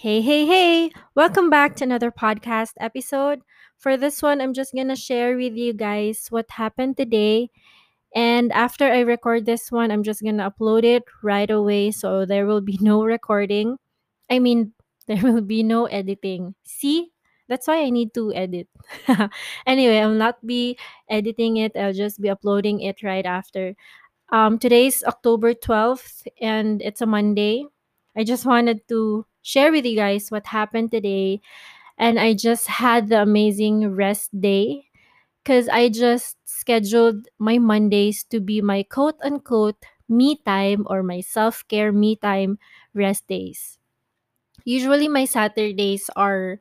[0.00, 0.92] Hey, hey, hey!
[1.14, 3.42] Welcome back to another podcast episode.
[3.76, 7.50] For this one, I'm just gonna share with you guys what happened today.
[8.16, 12.46] And after I record this one, I'm just gonna upload it right away so there
[12.46, 13.76] will be no recording.
[14.30, 14.72] I mean,
[15.06, 16.54] there will be no editing.
[16.64, 17.12] See?
[17.46, 18.68] That's why I need to edit.
[19.66, 20.78] anyway, I'll not be
[21.10, 23.76] editing it, I'll just be uploading it right after.
[24.32, 27.66] Um, today's October 12th and it's a Monday.
[28.16, 31.40] I just wanted to share with you guys what happened today.
[31.98, 34.86] And I just had the amazing rest day
[35.44, 41.20] because I just scheduled my Mondays to be my quote unquote me time or my
[41.20, 42.58] self care me time
[42.94, 43.78] rest days.
[44.64, 46.58] Usually, my Saturdays are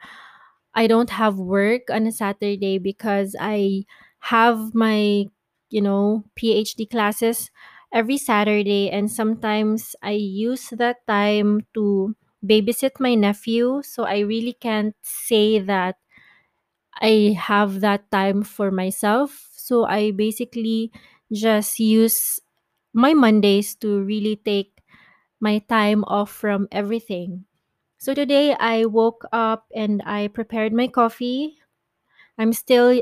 [0.76, 3.86] I don't have work on a Saturday because I
[4.32, 5.26] have my,
[5.70, 7.52] you know, PhD classes
[7.94, 14.54] every Saturday and sometimes I use that time to babysit my nephew, so I really
[14.54, 15.98] can't say that
[17.02, 19.48] I have that time for myself.
[19.56, 20.92] So I basically
[21.32, 22.40] just use
[22.94, 24.82] my Mondays to really take
[25.40, 27.46] my time off from everything.
[28.00, 31.58] So today I woke up and I prepared my coffee.
[32.38, 33.02] I'm still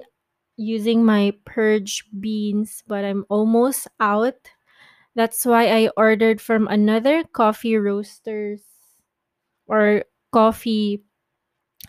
[0.58, 4.52] using my purge beans, but I'm almost out.
[5.16, 8.62] That's why I ordered from another coffee roasters
[9.68, 11.04] or coffee.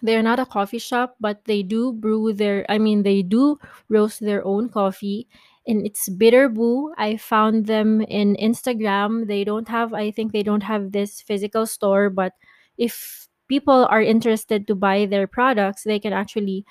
[0.02, 4.20] They're not a coffee shop, but they do brew their, I mean, they do roast
[4.20, 5.28] their own coffee.
[5.66, 6.94] And it's Bitter Bu.
[6.96, 9.26] I found them in Instagram.
[9.26, 12.32] They don't have, I think they don't have this physical store, but
[12.78, 16.64] if people are interested to buy their products, they can actually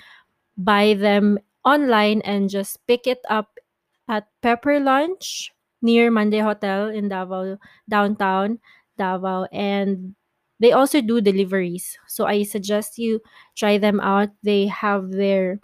[0.57, 3.59] buy them online and just pick it up
[4.07, 7.57] at Pepper Lunch near Monday Hotel in Davao,
[7.89, 8.59] downtown
[8.97, 9.45] Davao.
[9.51, 10.15] And
[10.59, 11.97] they also do deliveries.
[12.07, 13.21] So I suggest you
[13.55, 14.29] try them out.
[14.43, 15.59] They have their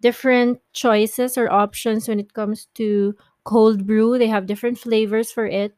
[0.00, 4.18] different choices or options when it comes to cold brew.
[4.18, 5.74] They have different flavors for it.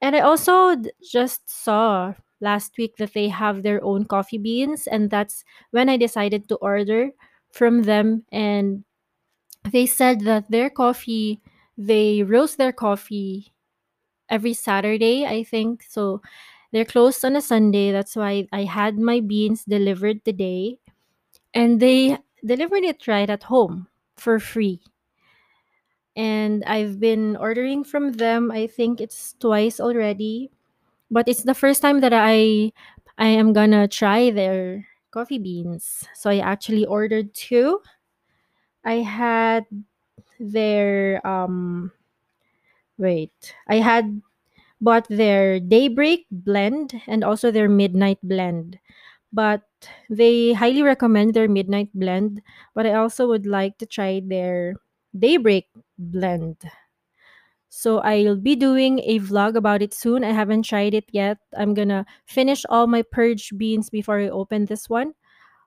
[0.00, 5.10] And I also just saw last week that they have their own coffee beans, and
[5.10, 7.10] that's when I decided to order
[7.52, 8.24] from them.
[8.32, 8.84] And
[9.70, 11.40] they said that their coffee,
[11.76, 13.52] they roast their coffee
[14.30, 15.84] every Saturday, I think.
[15.88, 16.22] So
[16.72, 17.92] they're closed on a Sunday.
[17.92, 20.78] That's why I had my beans delivered today,
[21.54, 24.80] and they delivered it right at home for free.
[26.14, 30.50] And I've been ordering from them, I think it's twice already
[31.10, 32.72] but it's the first time that I
[33.18, 36.04] I am gonna try their coffee beans.
[36.14, 37.80] So I actually ordered two.
[38.84, 39.66] I had
[40.40, 41.92] their um
[42.98, 43.54] wait.
[43.68, 44.20] I had
[44.82, 48.80] bought their daybreak blend and also their midnight blend.
[49.32, 49.62] But
[50.10, 52.42] they highly recommend their midnight blend,
[52.74, 54.76] but I also would like to try their
[55.18, 56.58] daybreak blend.
[57.68, 60.24] So I'll be doing a vlog about it soon.
[60.24, 61.38] I haven't tried it yet.
[61.56, 65.14] I'm gonna finish all my purge beans before I open this one.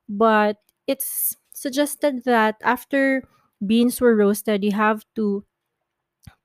[0.09, 3.24] But it's suggested that after
[3.66, 5.46] beans were roasted, you have to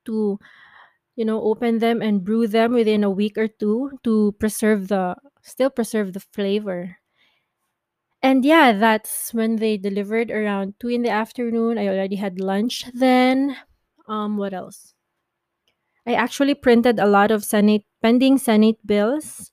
[0.05, 0.39] to
[1.15, 5.15] you know open them and brew them within a week or two to preserve the
[5.41, 6.97] still preserve the flavor.
[8.23, 11.77] And yeah, that's when they delivered around two in the afternoon.
[11.77, 13.57] I already had lunch then.
[14.07, 14.93] Um, what else?
[16.05, 19.51] I actually printed a lot of Senate pending Senate bills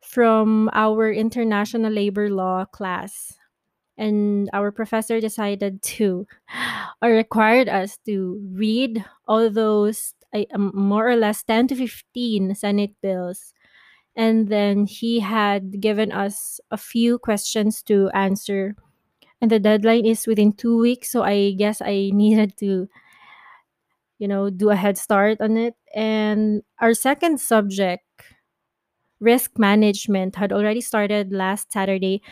[0.00, 3.38] from our international labor law class.
[3.96, 6.26] And our professor decided to
[7.02, 12.94] or required us to read all those Um, more or less 10 to 15 Senate
[13.00, 13.54] bills.
[14.16, 18.74] And then he had given us a few questions to answer.
[19.40, 21.12] And the deadline is within two weeks.
[21.12, 22.88] So I guess I needed to
[24.18, 25.74] you know, do a head start on it.
[25.94, 28.04] And our second subject,
[29.20, 32.22] risk management, had already started last Saturday.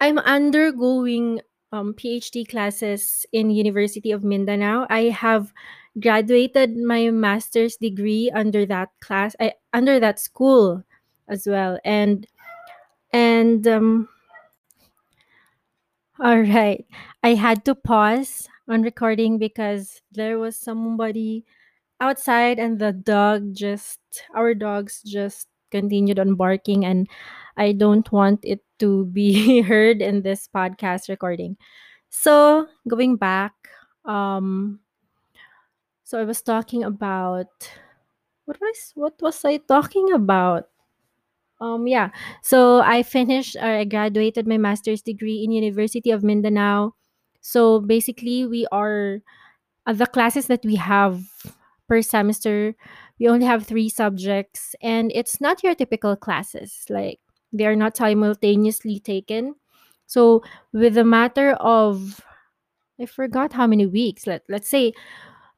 [0.00, 1.40] I'm undergoing
[1.72, 4.86] um, PhD classes in University of Mindanao.
[4.90, 5.52] I have
[6.00, 10.84] graduated my master's degree under that class, I, under that school
[11.28, 11.78] as well.
[11.84, 12.26] And
[13.12, 14.08] and um,
[16.20, 16.84] all right,
[17.22, 21.44] I had to pause on recording because there was somebody
[22.00, 24.00] outside and the dog just
[24.34, 27.08] our dogs just continued on barking and
[27.56, 31.56] I don't want it to be heard in this podcast recording.
[32.10, 33.54] So, going back,
[34.06, 34.80] um
[36.04, 37.48] so I was talking about
[38.44, 40.68] what was what was I talking about?
[41.60, 42.10] Um, yeah.
[42.42, 46.94] So I finished or I graduated my master's degree in University of Mindanao.
[47.40, 49.20] So basically, we are
[49.86, 51.22] uh, the classes that we have
[51.88, 52.74] per semester.
[53.20, 56.84] We only have three subjects, and it's not your typical classes.
[56.90, 57.20] Like
[57.52, 59.54] they are not simultaneously taken.
[60.06, 60.42] So
[60.72, 62.20] with the matter of
[63.00, 64.26] I forgot how many weeks.
[64.26, 64.92] Let let's say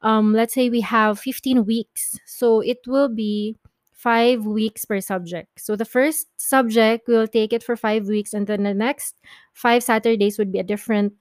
[0.01, 3.55] um let's say we have 15 weeks so it will be
[3.93, 5.59] five weeks per subject.
[5.59, 9.15] So the first subject we'll take it for five weeks and then the next
[9.53, 11.13] five saturdays would be a different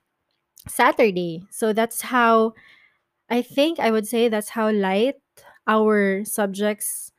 [0.68, 1.42] saturday.
[1.50, 2.52] So that's how
[3.30, 5.16] i think i would say that's how light
[5.66, 7.10] our subjects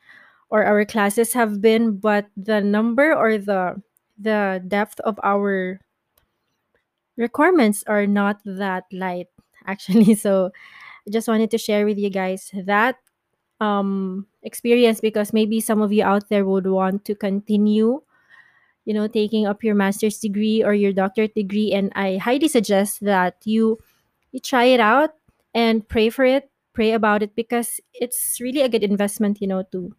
[0.49, 3.75] or our classes have been but the number or the
[4.17, 5.79] the depth of our
[7.17, 9.27] requirements are not that light
[9.65, 10.15] actually.
[10.15, 10.51] So
[11.11, 12.97] just wanted to share with you guys that
[13.59, 18.01] um experience because maybe some of you out there would want to continue
[18.85, 21.73] you know taking up your master's degree or your doctorate degree.
[21.73, 23.77] And i highly suggest that you
[24.31, 25.11] you try it out
[25.53, 29.63] and pray for it pray about it because it's really a good investment you know
[29.71, 29.91] to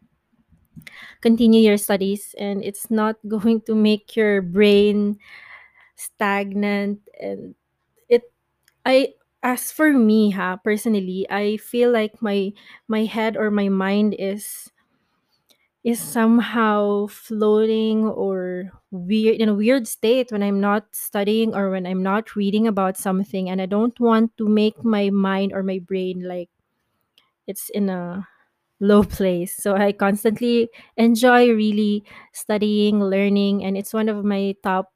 [1.20, 2.34] continue your studies.
[2.38, 5.18] And it's not going to make your brain
[5.96, 7.00] stagnant.
[7.20, 7.54] And
[8.08, 8.22] it
[8.86, 12.52] i as for me ha personally i feel like my
[12.88, 14.70] my head or my mind is
[15.84, 21.86] is somehow floating or weird in a weird state when I'm not studying or when
[21.86, 25.78] I'm not reading about something and I don't want to make my mind or my
[25.78, 26.50] brain like
[27.46, 28.26] it's in a
[28.80, 29.56] low place.
[29.56, 34.92] So I constantly enjoy really studying, learning and it's one of my top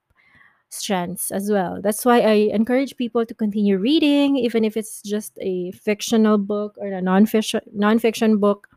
[0.73, 1.81] strengths as well.
[1.83, 6.77] That's why I encourage people to continue reading even if it's just a fictional book
[6.79, 8.69] or a non-fiction non-fiction book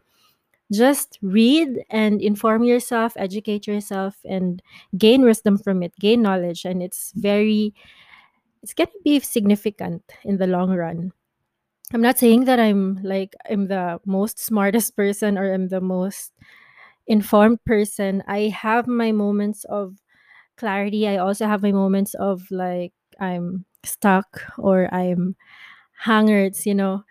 [0.71, 4.61] just read and inform yourself, educate yourself, and
[4.97, 6.65] gain wisdom from it, gain knowledge.
[6.65, 7.73] And it's very,
[8.63, 11.11] it's going to be significant in the long run.
[11.93, 16.33] I'm not saying that I'm like, I'm the most smartest person or I'm the most
[17.07, 18.23] informed person.
[18.27, 19.97] I have my moments of
[20.57, 21.07] clarity.
[21.07, 25.35] I also have my moments of like, I'm stuck or I'm
[25.99, 27.03] hangards, you know.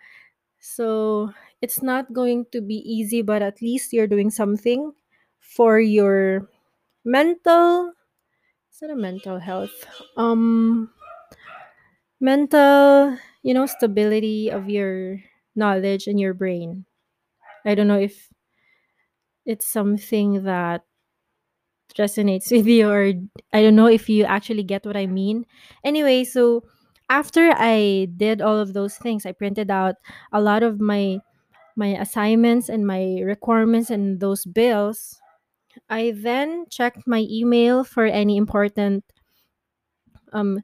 [0.59, 1.31] So
[1.61, 4.93] it's not going to be easy, but at least you're doing something
[5.39, 6.49] for your
[7.05, 7.93] mental
[8.71, 9.85] is that a mental health?
[10.17, 10.91] Um
[12.19, 15.19] mental, you know, stability of your
[15.55, 16.85] knowledge and your brain.
[17.65, 18.29] I don't know if
[19.45, 20.83] it's something that
[21.97, 23.13] resonates with you or
[23.53, 25.45] I don't know if you actually get what I mean.
[25.83, 26.63] Anyway, so
[27.09, 29.95] after I did all of those things, I printed out
[30.31, 31.19] a lot of my
[31.75, 35.21] my assignments and my requirements and those bills,
[35.89, 39.03] I then checked my email for any important
[40.33, 40.59] um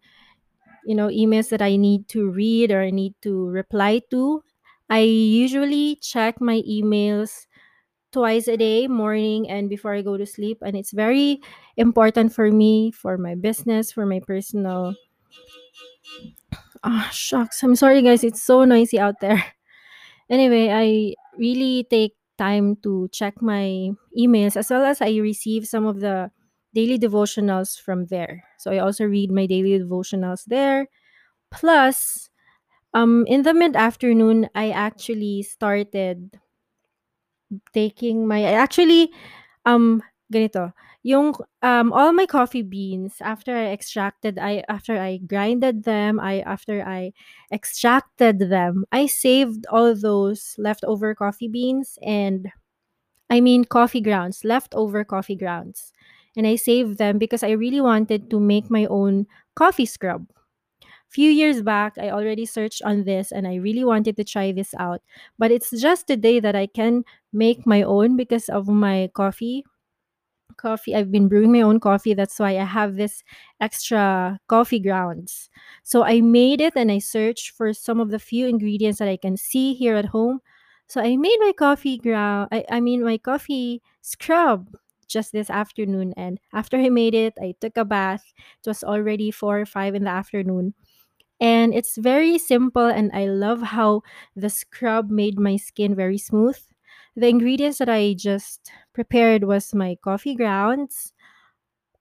[0.86, 4.44] you know emails that I need to read or I need to reply to.
[4.90, 7.48] I usually check my emails
[8.12, 11.42] twice a day, morning and before I go to sleep, and it's very
[11.78, 14.96] important for me for my business, for my personal.
[16.84, 17.62] Ah, shucks.
[17.64, 18.24] I'm sorry, guys.
[18.24, 19.44] It's so noisy out there.
[20.32, 25.86] Anyway, I really take time to check my emails as well as I receive some
[25.86, 26.32] of the
[26.74, 28.44] daily devotionals from there.
[28.58, 30.88] So I also read my daily devotionals there.
[31.52, 32.30] Plus,
[32.94, 36.40] um in the mid-afternoon, I actually started
[37.74, 39.12] taking my actually
[39.66, 40.02] um
[40.34, 46.20] ganito, yung um all my coffee beans after I extracted I after I grinded them,
[46.20, 47.14] I after I
[47.52, 52.48] extracted them, I saved all those leftover coffee beans and
[53.30, 55.94] I mean coffee grounds, leftover coffee grounds.
[56.38, 60.28] And I saved them because I really wanted to make my own coffee scrub.
[61.12, 64.74] Few years back, I already searched on this and I really wanted to try this
[64.80, 65.02] out.
[65.38, 67.04] But it's just today that I can
[67.34, 69.66] make my own because of my coffee
[70.58, 70.96] coffee.
[70.96, 72.14] I've been brewing my own coffee.
[72.14, 73.24] That's why I have this
[73.60, 75.50] extra coffee grounds.
[75.84, 79.18] So I made it and I searched for some of the few ingredients that I
[79.18, 80.40] can see here at home.
[80.88, 82.50] So I made my coffee ground.
[82.52, 84.76] I, I mean my coffee scrub
[85.08, 86.14] just this afternoon.
[86.16, 88.24] And after I made it, I took a bath.
[88.64, 90.74] It was already four or five in the afternoon.
[91.42, 94.04] And it's very simple and I love how
[94.36, 96.60] the scrub made my skin very smooth.
[97.16, 101.14] The ingredients that I just prepared was my coffee grounds,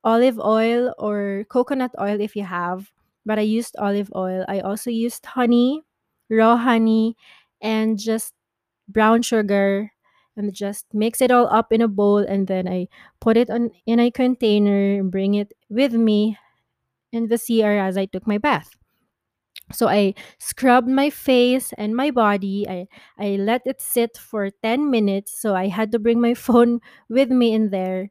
[0.04, 2.90] olive oil or coconut oil if you have,
[3.26, 4.44] but I used olive oil.
[4.48, 5.82] I also used honey,
[6.30, 7.16] raw honey,
[7.62, 8.34] and just
[8.88, 9.92] brown sugar,
[10.36, 12.88] and just mix it all up in a bowl and then I
[13.20, 16.38] put it on in a container and bring it with me
[17.12, 18.79] in the CR as I took my bath.
[19.72, 22.66] So I scrubbed my face and my body.
[22.68, 22.86] I
[23.18, 25.40] I let it sit for 10 minutes.
[25.40, 28.10] So I had to bring my phone with me in there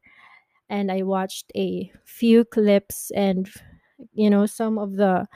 [0.70, 3.50] and I watched a few clips and
[4.14, 5.28] you know some of the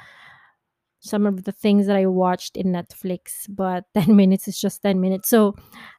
[0.99, 4.99] some of the things that I watched in Netflix, but 10 minutes is just 10
[5.01, 5.29] minutes.
[5.29, 5.55] So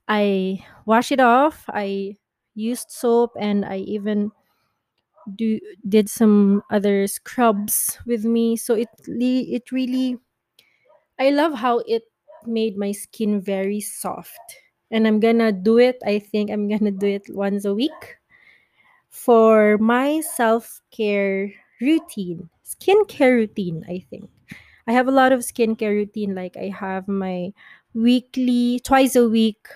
[0.08, 1.64] I wash it off.
[1.68, 2.16] I
[2.54, 4.30] used soap and I even
[5.36, 8.56] do did some other scrubs with me.
[8.56, 10.18] So it it really
[11.18, 12.04] I love how it
[12.46, 14.60] made my skin very soft.
[14.90, 15.98] And I'm gonna do it.
[16.04, 18.18] I think I'm gonna do it once a week
[19.10, 24.30] for my self care routine, skincare routine, I think.
[24.86, 26.34] I have a lot of skincare routine.
[26.34, 27.52] Like I have my
[27.94, 29.66] weekly, twice a week,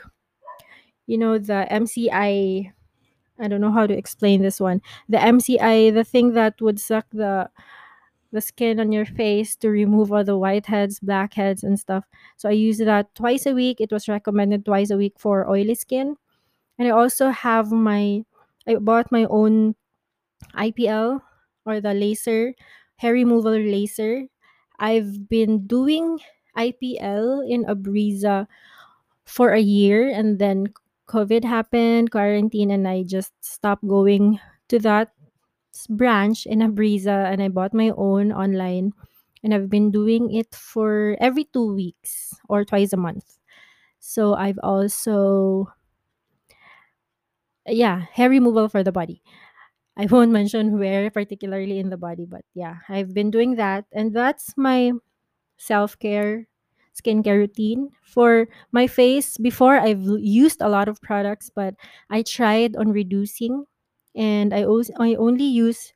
[1.07, 2.73] you know, the MCI.
[3.41, 4.83] I don't know how to explain this one.
[5.09, 7.51] The MCI, the thing that would suck the
[8.33, 12.05] the skin on your face to remove all the whiteheads, blackheads, and stuff.
[12.37, 13.81] So I use that twice a week.
[13.81, 16.17] It was recommended twice a week for oily skin.
[16.79, 18.25] And I also have my,
[18.67, 19.75] I bought my own
[20.55, 21.21] IPL
[21.65, 22.55] or the laser,
[22.97, 24.25] hair removal laser.
[24.79, 26.21] I've been doing
[26.57, 28.47] IPL in Abriza
[29.25, 30.73] for a year and then
[31.09, 34.39] COVID happened, quarantine, and I just stopped going
[34.69, 35.13] to that
[35.89, 38.93] branch in Abriza and I bought my own online
[39.43, 43.39] and I've been doing it for every two weeks or twice a month.
[44.01, 45.69] So I've also
[47.67, 49.23] yeah, hair removal for the body.
[49.97, 54.15] I won't mention where particularly in the body, but yeah, I've been doing that and
[54.15, 54.93] that's my
[55.59, 56.47] self-care
[56.99, 57.91] skincare routine.
[58.03, 61.75] For my face before i've used a lot of products but
[62.11, 63.65] i tried on reducing
[64.17, 65.93] and i, os- I only use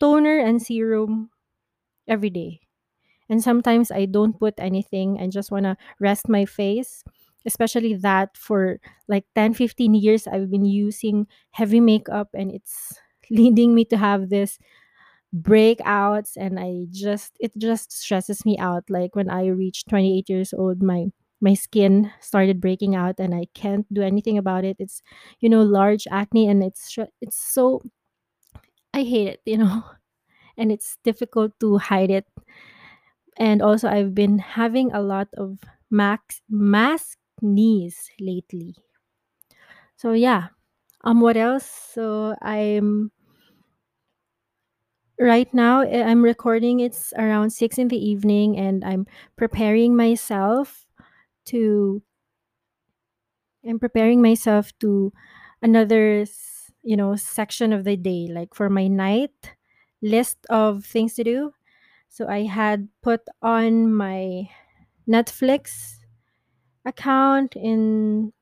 [0.00, 1.30] toner and serum
[2.08, 2.60] every day.
[3.30, 7.04] And sometimes i don't put anything i just want to rest my face
[7.46, 8.78] especially that for
[9.08, 14.30] like 10, 15 years i've been using heavy makeup and it's leading me to have
[14.30, 14.58] this
[15.34, 18.84] breakouts and I just it just stresses me out.
[18.90, 21.06] Like when I reached 28 years old my
[21.40, 24.76] my skin started breaking out and I can't do anything about it.
[24.78, 25.02] It's
[25.40, 27.82] you know large acne and it's it's so
[28.94, 29.84] I hate it you know
[30.58, 32.26] and it's difficult to hide it.
[33.38, 35.58] And also I've been having a lot of
[35.90, 38.76] max mask knees lately.
[39.96, 40.48] So yeah
[41.04, 41.66] um what else?
[41.66, 43.12] So I'm
[45.20, 46.80] Right now, eh, I'm recording.
[46.80, 50.86] It's around six in the evening, and I'm preparing myself
[51.46, 52.02] to.
[53.66, 55.12] I'm preparing myself to
[55.62, 56.24] another,
[56.82, 59.54] you know, section of the day, like for my night
[60.02, 61.52] list of things to do.
[62.08, 64.48] So I had put on my
[65.08, 65.98] Netflix
[66.84, 68.32] account in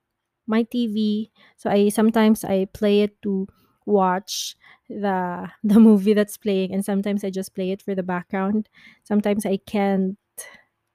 [0.47, 1.31] my TV.
[1.57, 3.49] So I sometimes I play it to
[3.87, 4.57] watch
[4.89, 8.69] the the movie that's playing and sometimes I just play it for the background.
[9.05, 10.17] Sometimes I can't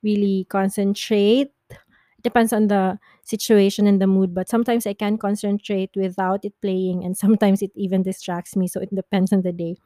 [0.03, 1.51] really concentrate.
[1.71, 6.53] It depends on the situation and the mood, but sometimes I can concentrate without it
[6.61, 9.77] playing and sometimes it even distracts me, so it depends on the day.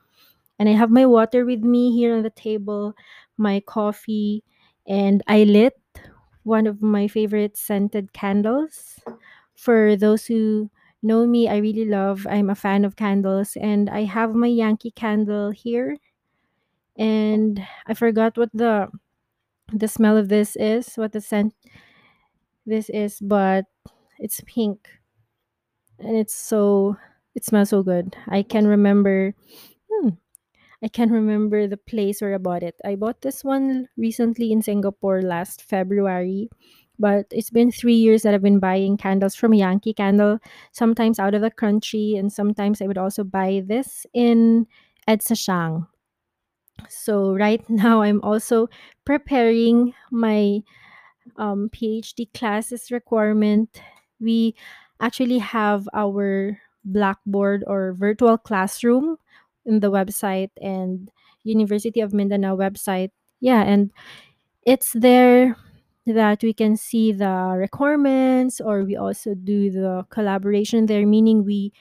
[0.59, 2.93] And I have my water with me here on the table,
[3.37, 4.43] my coffee,
[4.87, 5.73] and I lit
[6.43, 8.99] one of my favorite scented candles.
[9.55, 10.69] For those who
[11.03, 14.91] know me, I really love, I'm a fan of candles, and I have my Yankee
[14.91, 15.97] candle here.
[16.97, 18.89] And I forgot what the
[19.73, 21.53] the smell of this is, what the scent
[22.65, 23.65] this is, but
[24.19, 24.89] it's pink
[25.99, 26.95] and it's so
[27.35, 28.15] it smells so good.
[28.27, 29.33] I can remember
[29.91, 30.09] hmm,
[30.83, 32.75] I can't remember the place where I bought it.
[32.85, 36.49] I bought this one recently in Singapore last February,
[36.99, 40.39] but it's been three years that I've been buying candles from Yankee Candle,
[40.71, 44.67] sometimes out of the country, and sometimes I would also buy this in
[45.07, 45.87] Edsa Shang.
[46.89, 48.69] So right now I'm also
[49.05, 50.61] preparing my
[51.37, 53.81] um, PhD classes requirement.
[54.19, 54.55] We
[55.01, 59.17] actually have our Blackboard or virtual classroom
[59.65, 61.11] in the website and
[61.43, 63.11] University of Mindanao website.
[63.39, 63.91] Yeah, and
[64.65, 65.55] it's there
[66.07, 71.73] that we can see the requirements or we also do the collaboration there, meaning we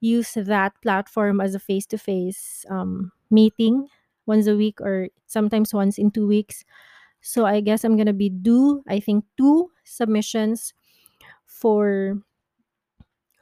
[0.00, 3.88] use that platform as a face-to-face um, meeting
[4.26, 6.64] once a week or sometimes once in two weeks.
[7.20, 10.74] So I guess I'm gonna be due, I think, two submissions
[11.46, 12.18] for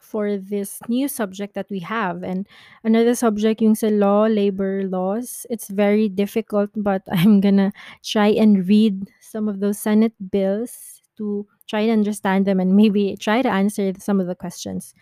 [0.07, 2.23] for this new subject that we have.
[2.23, 2.47] And
[2.85, 7.73] another subject, yung sa law, labor laws, it's very difficult, but I'm gonna
[8.05, 13.17] try and read some of those Senate bills to try to understand them and maybe
[13.19, 14.95] try to answer some of the questions.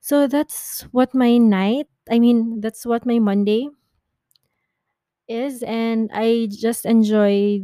[0.00, 3.68] So that's what my night, I mean, that's what my Monday
[5.28, 5.62] is.
[5.62, 7.60] And I just enjoy,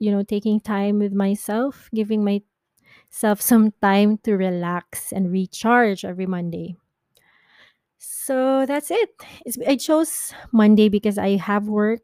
[0.00, 2.24] you know, taking time with myself, giving
[3.14, 6.76] myself some time to relax and recharge every Monday.
[7.98, 9.10] So that's it.
[9.46, 12.02] It's, I chose Monday because I have work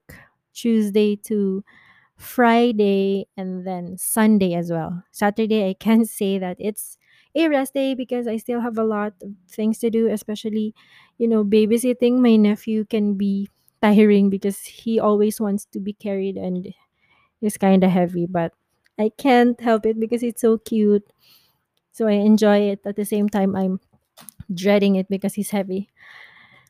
[0.55, 1.63] Tuesday to
[2.17, 5.03] Friday and then Sunday as well.
[5.13, 6.99] Saturday, I can say that it's
[7.35, 10.75] a rest day because I still have a lot of things to do, especially,
[11.19, 13.49] you know, babysitting my nephew can be
[13.83, 16.69] tiring because he always wants to be carried and
[17.43, 18.53] is kind of heavy, but
[19.01, 21.05] I can't help it because it's so cute.
[21.93, 22.81] So I enjoy it.
[22.87, 23.81] At the same time, I'm
[24.53, 25.91] dreading it because he's heavy.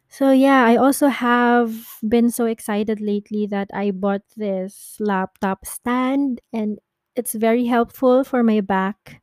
[0.09, 1.75] So yeah, I also have
[2.09, 6.79] been so excited lately that I bought this laptop stand and
[7.17, 9.23] it's very helpful for my back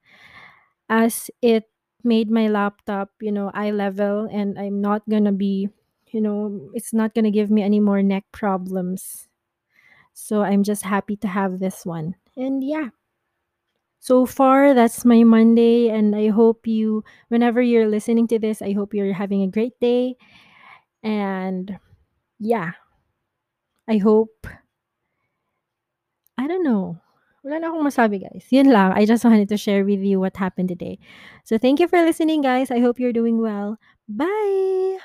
[0.89, 1.65] as it
[2.03, 5.69] made my laptop, you know, eye level and I'm not going to be,
[6.11, 9.27] you know, it's not going to give me any more neck problems.
[10.13, 12.15] So I'm just happy to have this one.
[12.37, 12.89] And yeah,
[13.99, 18.73] so far that's my Monday and I hope you whenever you're listening to this, I
[18.73, 20.15] hope you're having a great day
[21.03, 21.77] and
[22.39, 22.71] yeah,
[23.87, 24.47] I hope
[26.37, 27.01] I don't know.
[27.43, 28.45] Wala na akong masabi, guys.
[28.51, 28.93] Yun lang.
[28.93, 30.99] I just wanted to share with you what happened today.
[31.43, 32.69] So, thank you for listening, guys.
[32.69, 33.79] I hope you're doing well.
[34.05, 34.99] Bye!